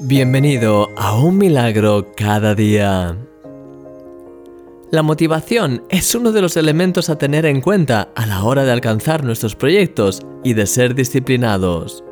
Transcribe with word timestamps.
Bienvenido 0.00 0.90
a 0.96 1.16
Un 1.16 1.38
Milagro 1.38 2.08
cada 2.16 2.56
día. 2.56 3.16
La 4.90 5.02
motivación 5.02 5.84
es 5.88 6.16
uno 6.16 6.32
de 6.32 6.42
los 6.42 6.56
elementos 6.56 7.10
a 7.10 7.16
tener 7.16 7.46
en 7.46 7.60
cuenta 7.60 8.08
a 8.16 8.26
la 8.26 8.42
hora 8.42 8.64
de 8.64 8.72
alcanzar 8.72 9.22
nuestros 9.22 9.54
proyectos 9.54 10.20
y 10.42 10.54
de 10.54 10.66
ser 10.66 10.96
disciplinados. 10.96 12.02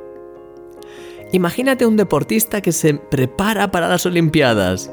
Imagínate 1.32 1.84
un 1.84 1.96
deportista 1.96 2.60
que 2.60 2.70
se 2.70 2.94
prepara 2.94 3.72
para 3.72 3.88
las 3.88 4.06
Olimpiadas. 4.06 4.88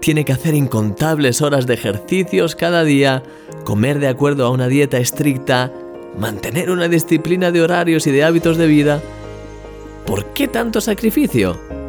Tiene 0.00 0.24
que 0.24 0.32
hacer 0.32 0.54
incontables 0.54 1.42
horas 1.42 1.66
de 1.66 1.74
ejercicios 1.74 2.54
cada 2.54 2.84
día, 2.84 3.24
comer 3.64 3.98
de 3.98 4.06
acuerdo 4.06 4.46
a 4.46 4.50
una 4.50 4.68
dieta 4.68 4.98
estricta, 4.98 5.72
mantener 6.16 6.70
una 6.70 6.86
disciplina 6.86 7.50
de 7.50 7.62
horarios 7.62 8.06
y 8.06 8.12
de 8.12 8.22
hábitos 8.22 8.58
de 8.58 8.68
vida. 8.68 9.02
¿Por 10.06 10.26
qué 10.26 10.46
tanto 10.46 10.80
sacrificio? 10.80 11.79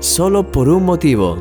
Solo 0.00 0.50
por 0.50 0.68
un 0.68 0.84
motivo, 0.84 1.38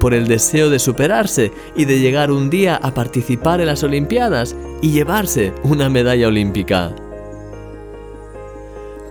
por 0.00 0.14
el 0.14 0.28
deseo 0.28 0.70
de 0.70 0.78
superarse 0.78 1.52
y 1.74 1.86
de 1.86 1.98
llegar 1.98 2.30
un 2.30 2.50
día 2.50 2.76
a 2.76 2.92
participar 2.92 3.60
en 3.60 3.66
las 3.66 3.82
Olimpiadas 3.82 4.54
y 4.82 4.90
llevarse 4.90 5.52
una 5.62 5.88
medalla 5.88 6.28
olímpica. 6.28 6.94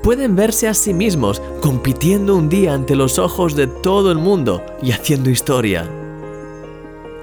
Pueden 0.03 0.35
verse 0.35 0.67
a 0.67 0.73
sí 0.73 0.93
mismos 0.93 1.41
compitiendo 1.61 2.35
un 2.35 2.49
día 2.49 2.73
ante 2.73 2.95
los 2.95 3.17
ojos 3.17 3.55
de 3.55 3.67
todo 3.67 4.11
el 4.11 4.17
mundo 4.17 4.61
y 4.81 4.91
haciendo 4.91 5.29
historia. 5.29 5.89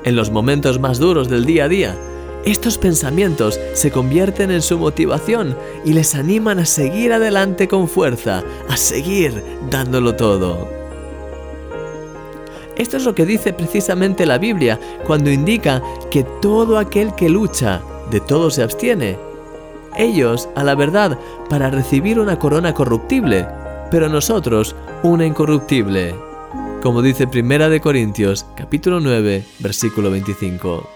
En 0.02 0.16
los 0.16 0.30
momentos 0.30 0.80
más 0.80 0.98
duros 0.98 1.28
del 1.28 1.44
día 1.44 1.64
a 1.64 1.68
día, 1.68 1.96
estos 2.46 2.78
pensamientos 2.78 3.60
se 3.74 3.90
convierten 3.90 4.50
en 4.50 4.62
su 4.62 4.78
motivación 4.78 5.54
y 5.84 5.92
les 5.92 6.14
animan 6.14 6.58
a 6.58 6.64
seguir 6.64 7.12
adelante 7.12 7.68
con 7.68 7.86
fuerza, 7.86 8.42
a 8.68 8.76
seguir 8.78 9.44
dándolo 9.70 10.16
todo. 10.16 10.79
Esto 12.76 12.96
es 12.96 13.04
lo 13.04 13.14
que 13.14 13.26
dice 13.26 13.52
precisamente 13.52 14.26
la 14.26 14.38
Biblia 14.38 14.78
cuando 15.06 15.30
indica 15.30 15.82
que 16.10 16.24
todo 16.40 16.78
aquel 16.78 17.14
que 17.14 17.28
lucha, 17.28 17.82
de 18.10 18.20
todo 18.20 18.50
se 18.50 18.62
abstiene. 18.62 19.18
Ellos, 19.96 20.48
a 20.54 20.64
la 20.64 20.74
verdad, 20.74 21.18
para 21.48 21.70
recibir 21.70 22.18
una 22.18 22.38
corona 22.38 22.72
corruptible, 22.72 23.46
pero 23.90 24.08
nosotros 24.08 24.76
una 25.02 25.26
incorruptible. 25.26 26.14
Como 26.82 27.02
dice 27.02 27.26
Primera 27.26 27.68
de 27.68 27.80
Corintios, 27.80 28.46
capítulo 28.56 29.00
9, 29.00 29.44
versículo 29.58 30.10
25. 30.10 30.88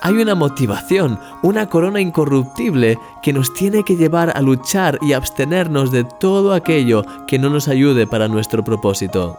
Hay 0.00 0.14
una 0.14 0.34
motivación, 0.34 1.18
una 1.42 1.68
corona 1.68 2.00
incorruptible 2.00 2.98
que 3.22 3.32
nos 3.32 3.52
tiene 3.52 3.84
que 3.84 3.96
llevar 3.96 4.36
a 4.36 4.40
luchar 4.40 4.98
y 5.02 5.12
abstenernos 5.12 5.90
de 5.90 6.04
todo 6.04 6.54
aquello 6.54 7.04
que 7.26 7.38
no 7.38 7.50
nos 7.50 7.68
ayude 7.68 8.06
para 8.06 8.28
nuestro 8.28 8.64
propósito 8.64 9.38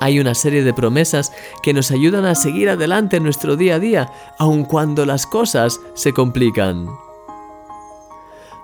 hay 0.00 0.18
una 0.18 0.34
serie 0.34 0.64
de 0.64 0.74
promesas 0.74 1.32
que 1.62 1.74
nos 1.74 1.90
ayudan 1.90 2.24
a 2.24 2.34
seguir 2.34 2.70
adelante 2.70 3.18
en 3.18 3.22
nuestro 3.22 3.54
día 3.54 3.76
a 3.76 3.78
día, 3.78 4.12
aun 4.38 4.64
cuando 4.64 5.06
las 5.06 5.26
cosas 5.26 5.78
se 5.94 6.12
complican. 6.12 6.88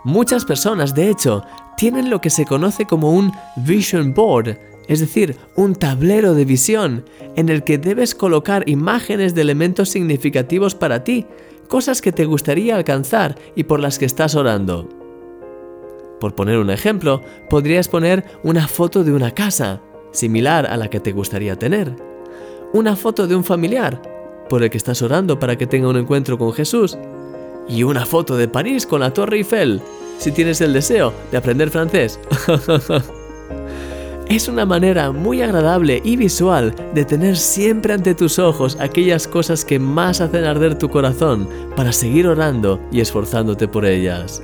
Muchas 0.03 0.45
personas, 0.45 0.95
de 0.95 1.11
hecho, 1.11 1.45
tienen 1.77 2.09
lo 2.09 2.20
que 2.20 2.31
se 2.31 2.47
conoce 2.47 2.87
como 2.87 3.12
un 3.12 3.33
vision 3.56 4.15
board, 4.15 4.59
es 4.89 5.01
decir, 5.01 5.37
un 5.56 5.75
tablero 5.75 6.33
de 6.33 6.45
visión 6.47 7.05
en 7.34 7.50
el 7.50 7.65
que 7.65 7.77
debes 7.77 8.15
colocar 8.15 8.67
imágenes 8.69 9.34
de 9.34 9.43
elementos 9.43 9.91
significativos 9.91 10.75
para 10.75 11.05
ti, 11.05 11.27
cosas 11.69 12.00
que 12.00 12.12
te 12.12 12.25
gustaría 12.25 12.77
alcanzar 12.77 13.37
y 13.55 13.65
por 13.65 13.81
las 13.81 13.98
que 13.98 14.06
estás 14.06 14.37
orando. 14.37 14.89
Por 16.19 16.34
poner 16.34 16.56
un 16.59 16.71
ejemplo, 16.71 17.21
podrías 17.50 17.89
poner 17.89 18.25
una 18.43 18.69
foto 18.69 19.05
de 19.05 19.12
una 19.12 19.33
casa, 19.33 19.83
similar 20.12 20.67
a 20.67 20.77
la 20.77 20.89
que 20.89 21.01
te 21.01 21.12
gustaría 21.12 21.59
tener. 21.59 21.95
Una 22.73 22.97
foto 22.97 23.27
de 23.27 23.37
un 23.37 23.45
familiar 23.45 24.01
por 24.49 24.62
el 24.62 24.71
que 24.71 24.79
estás 24.79 25.03
orando 25.03 25.39
para 25.39 25.57
que 25.57 25.67
tenga 25.67 25.89
un 25.89 25.97
encuentro 25.97 26.39
con 26.39 26.53
Jesús. 26.53 26.97
Y 27.69 27.83
una 27.83 28.06
foto 28.06 28.37
de 28.37 28.49
París 28.49 28.87
con 28.87 29.00
la 29.00 29.12
Torre 29.12 29.39
Eiffel, 29.39 29.81
si 30.19 30.31
tienes 30.33 30.61
el 30.61 30.72
deseo 30.72 31.12
de 31.31 31.39
aprender 31.39 31.71
francés. 31.71 32.21
es 34.28 34.49
una 34.49 34.67
manera 34.67 35.12
muy 35.12 35.43
agradable 35.43 36.00
y 36.05 36.17
visual 36.17 36.75
de 36.94 37.05
tener 37.05 37.37
siempre 37.37 37.94
ante 37.94 38.15
tus 38.15 38.38
ojos 38.38 38.77
aquellas 38.81 39.27
cosas 39.27 39.65
que 39.65 39.78
más 39.78 40.21
hacen 40.21 40.44
arder 40.44 40.78
tu 40.78 40.88
corazón 40.88 41.49
para 41.77 41.93
seguir 41.93 42.27
orando 42.27 42.81
y 42.93 43.00
esforzándote 43.00 43.69
por 43.69 43.84
ellas. 43.84 44.43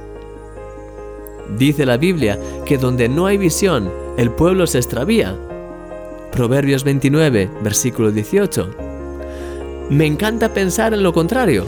Dice 1.58 1.84
la 1.84 1.96
Biblia 1.96 2.38
que 2.64 2.78
donde 2.78 3.08
no 3.08 3.26
hay 3.26 3.38
visión, 3.38 3.90
el 4.16 4.30
pueblo 4.30 4.66
se 4.66 4.78
extravía, 4.78 5.36
Proverbios 6.32 6.82
29, 6.82 7.50
versículo 7.62 8.10
18. 8.10 8.70
Me 9.90 10.06
encanta 10.06 10.54
pensar 10.54 10.94
en 10.94 11.02
lo 11.02 11.12
contrario. 11.12 11.66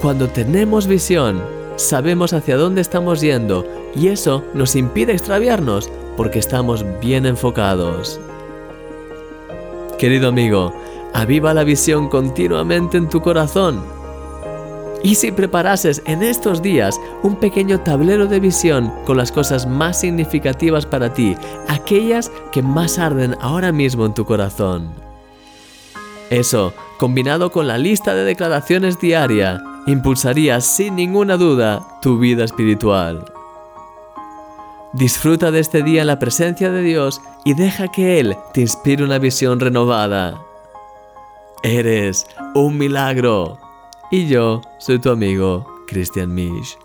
Cuando 0.00 0.28
tenemos 0.28 0.86
visión, 0.86 1.42
sabemos 1.76 2.32
hacia 2.32 2.56
dónde 2.56 2.80
estamos 2.80 3.20
yendo 3.20 3.66
y 3.94 4.08
eso 4.08 4.44
nos 4.54 4.76
impide 4.76 5.12
extraviarnos 5.12 5.90
porque 6.16 6.38
estamos 6.38 6.84
bien 7.00 7.26
enfocados. 7.26 8.20
Querido 9.98 10.28
amigo, 10.28 10.72
aviva 11.12 11.52
la 11.52 11.64
visión 11.64 12.08
continuamente 12.08 12.96
en 12.96 13.08
tu 13.08 13.20
corazón 13.20 13.99
¿Y 15.02 15.14
si 15.14 15.32
preparases 15.32 16.02
en 16.04 16.22
estos 16.22 16.60
días 16.60 17.00
un 17.22 17.36
pequeño 17.36 17.80
tablero 17.80 18.26
de 18.26 18.38
visión 18.38 18.92
con 19.06 19.16
las 19.16 19.32
cosas 19.32 19.66
más 19.66 20.00
significativas 20.00 20.84
para 20.84 21.14
ti, 21.14 21.36
aquellas 21.68 22.30
que 22.52 22.62
más 22.62 22.98
arden 22.98 23.34
ahora 23.40 23.72
mismo 23.72 24.04
en 24.04 24.12
tu 24.12 24.26
corazón? 24.26 24.92
Eso, 26.28 26.74
combinado 26.98 27.50
con 27.50 27.66
la 27.66 27.78
lista 27.78 28.14
de 28.14 28.24
declaraciones 28.24 29.00
diaria, 29.00 29.62
impulsaría 29.86 30.60
sin 30.60 30.96
ninguna 30.96 31.38
duda 31.38 31.80
tu 32.02 32.18
vida 32.18 32.44
espiritual. 32.44 33.24
Disfruta 34.92 35.50
de 35.50 35.60
este 35.60 35.82
día 35.82 36.02
en 36.02 36.08
la 36.08 36.18
presencia 36.18 36.70
de 36.70 36.82
Dios 36.82 37.22
y 37.44 37.54
deja 37.54 37.88
que 37.88 38.20
Él 38.20 38.36
te 38.52 38.60
inspire 38.60 39.02
una 39.02 39.18
visión 39.18 39.60
renovada. 39.60 40.42
Eres 41.62 42.26
un 42.54 42.76
milagro 42.76 43.58
y 44.10 44.26
yo 44.26 44.60
soy 44.78 44.98
tu 44.98 45.10
amigo 45.10 45.64
Christian 45.86 46.34
Misch. 46.34 46.76